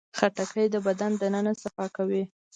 [0.17, 2.23] خټکی د بدن دننه صفا کوي.